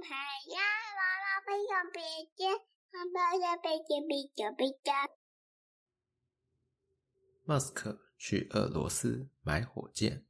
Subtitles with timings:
[0.00, 0.14] 牌
[0.50, 0.60] 呀，
[0.96, 2.02] 娃娃飞上别
[2.34, 2.58] 间，
[2.90, 4.92] 他抱着飞机比较比较。
[7.44, 10.24] 马斯克去俄罗斯买火箭。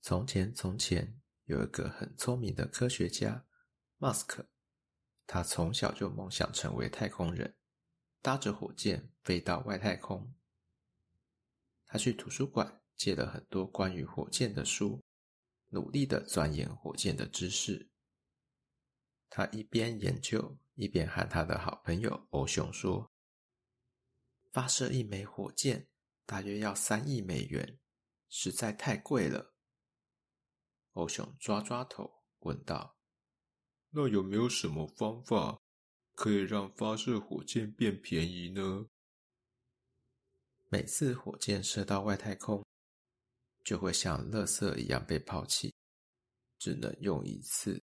[0.00, 3.46] 从前，从前有一个很聪明的科学家，
[3.98, 4.48] 马斯克。
[5.26, 7.56] 他从小就梦想成为太空人，
[8.20, 10.32] 搭着火箭飞到外太空。
[11.84, 15.04] 他去图书馆借了很多关于火箭的书，
[15.68, 17.90] 努力的钻研火箭的知识。
[19.28, 23.10] 他一边研究，一边和他的好朋友欧雄说
[24.52, 25.88] ：“发射一枚火箭
[26.24, 27.78] 大约要三亿美元，
[28.28, 29.54] 实在太贵了。”
[30.94, 32.96] 欧雄抓抓头，问道
[33.90, 35.60] ：“那有没有什么方法
[36.14, 38.86] 可以让发射火箭变便宜呢？”
[40.68, 42.64] 每次火箭射到外太空，
[43.66, 45.74] 就会像垃圾一样被抛弃，
[46.56, 47.82] 只能用一次。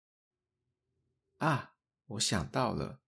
[1.40, 1.76] 啊，
[2.06, 3.02] 我想到了，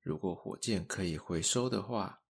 [0.00, 2.22] 如果火箭可以回收的话，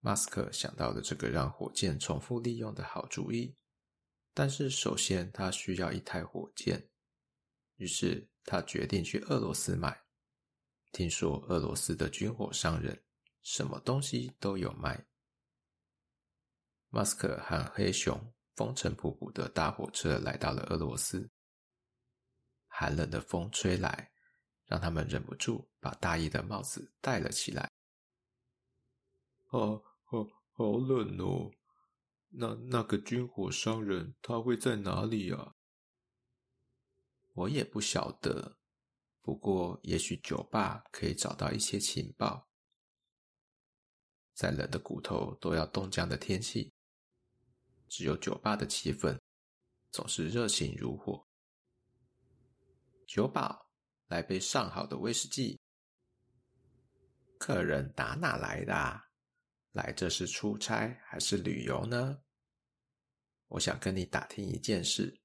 [0.00, 3.54] 马斯克想到了这个让火箭重复利用的好主意。
[4.32, 6.88] 但是首先他需要一台火箭，
[7.76, 10.06] 于是他决定去俄罗斯买。
[10.90, 13.02] 听说俄罗斯的军火商人。
[13.42, 15.06] 什么东西都有卖。
[16.96, 18.18] 马斯克和黑熊
[18.54, 21.30] 风尘仆仆的搭火车来到了俄罗斯。
[22.68, 24.10] 寒冷的风吹来，
[24.64, 27.70] 让他们忍不住把大衣的帽子戴了起来。
[29.48, 31.52] 啊，好，好冷哦！
[32.28, 35.54] 那那个军火商人他会在哪里啊？
[37.34, 38.56] 我也不晓得，
[39.20, 42.48] 不过也许酒吧可以找到一些情报。
[44.32, 46.72] 在冷的骨头都要冻僵的天气，
[47.88, 49.18] 只有酒吧的气氛
[49.90, 51.26] 总是热情如火。
[53.06, 53.70] 酒保，
[54.08, 55.58] 来杯上好的威士忌。
[57.38, 59.02] 客人打哪来的？
[59.72, 62.22] 来这是出差还是旅游呢？
[63.48, 65.20] 我想跟你打听一件事。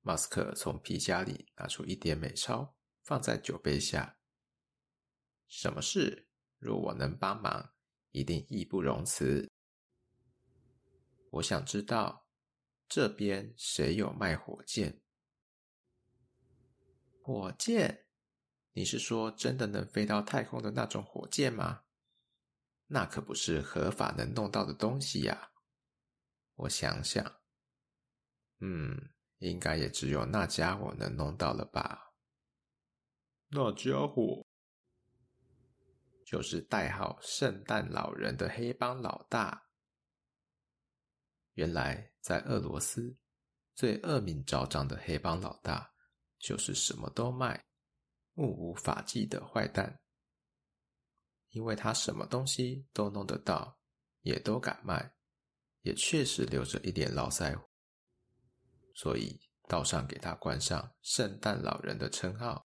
[0.00, 4.18] 马斯克从皮夹里拿出一叠美钞，放在酒杯下。
[5.48, 6.28] 什么事？
[6.58, 7.74] 若我能帮忙。
[8.12, 9.48] 一定义不容辞。
[11.32, 12.26] 我想知道
[12.88, 15.02] 这边谁有卖火箭？
[17.22, 18.06] 火箭？
[18.72, 21.82] 你是说真的能飞到太空的那种火箭吗？
[22.86, 25.50] 那可不是合法能弄到的东西呀。
[26.54, 27.40] 我想想，
[28.60, 32.14] 嗯，应该也只有那家伙能弄到了吧？
[33.48, 34.46] 那家伙？
[36.24, 39.67] 就是代号“圣诞老人”的黑帮老大。
[41.58, 43.16] 原来，在俄罗斯，
[43.74, 45.92] 最恶名昭彰的黑帮老大，
[46.38, 47.66] 就是什么都卖、
[48.34, 50.00] 目无法纪的坏蛋。
[51.48, 53.76] 因为他什么东西都弄得到，
[54.20, 55.16] 也都敢卖，
[55.82, 57.68] 也确实留着一点络腮胡，
[58.94, 62.68] 所以道上给他冠上“圣诞老人”的称号。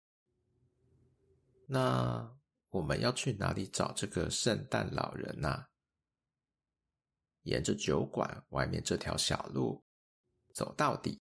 [1.68, 2.34] 那，
[2.70, 5.66] 我们要去哪里找这个圣诞老人呢？
[7.50, 9.84] 沿着酒馆外面这条小路
[10.55, 11.21] 走到底，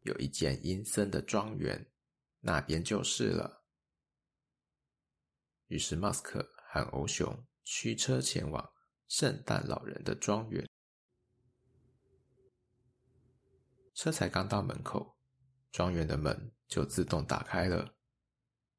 [0.00, 1.88] 有一间阴森的庄园，
[2.40, 3.64] 那边就是了。
[5.68, 8.72] 于是，马斯克和欧熊驱车前往
[9.06, 10.68] 圣诞老人的庄园。
[13.94, 15.16] 车才刚到门口，
[15.70, 17.94] 庄园的门就自动打开了。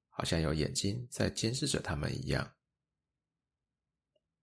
[0.09, 2.54] 好像有眼睛在监视着他们一样。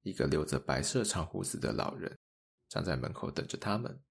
[0.03, 2.19] 一个留着白色长胡子的老人
[2.69, 4.03] 站在门口等着他们。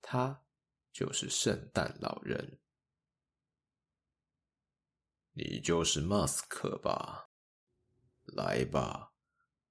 [0.00, 0.44] 他
[0.92, 2.60] 就是圣诞老人。
[5.32, 7.30] 你就是马斯克吧？
[8.24, 9.12] 来吧，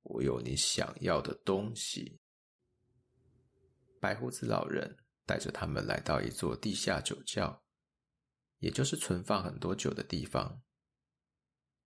[0.02, 2.20] 我有你想要的东西。
[4.00, 7.64] 白胡子老人带着他们来到一座地下酒窖，
[8.58, 10.64] 也就是存放很多酒的地方。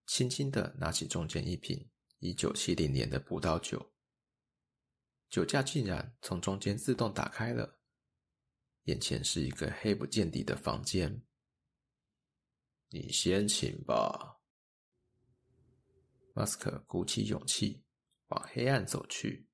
[0.05, 1.89] 轻轻的拿起中间一瓶
[2.25, 3.93] 一九七零年的葡萄酒，
[5.29, 7.79] 酒架竟然从中间自动打开了，
[8.85, 11.23] 眼前是一个黑不见底的房间。
[12.89, 14.41] 你先请吧。
[16.33, 17.85] 马斯克鼓起勇气
[18.29, 19.47] 往黑暗走去，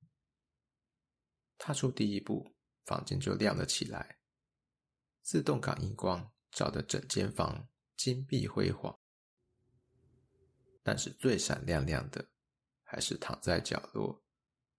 [1.57, 4.19] 踏出第一步，房间就亮了起来，
[5.21, 8.97] 自动感应光照得整间房金碧辉煌。
[10.81, 12.31] 但是最闪亮亮的，
[12.91, 14.21] 还是躺在角落、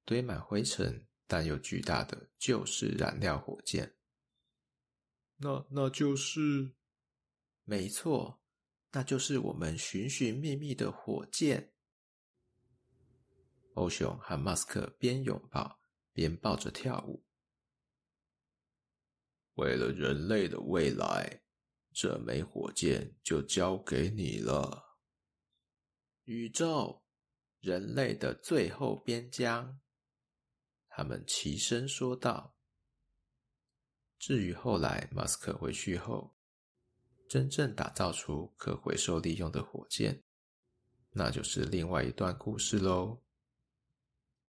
[0.05, 3.97] 堆满灰尘但又巨大的旧式燃料火箭。
[5.39, 6.75] 那那就是
[7.65, 8.43] 没错，
[8.91, 11.73] 那就是我们寻寻觅觅的火箭。
[13.77, 15.81] 欧熊和马斯克边拥抱
[16.13, 17.25] 边抱着跳舞。
[19.55, 21.43] 为了人类的未来，
[21.95, 24.99] 这枚火箭就交给你了。
[26.25, 27.03] 宇宙，
[27.63, 29.81] 人类的最后边疆。
[30.89, 32.55] 他们齐声说道。
[34.19, 36.37] 至于后来马斯克回去后，
[37.29, 40.23] 真正打造出可回收利用的火箭，
[41.13, 43.22] 那就是另外一段故事喽。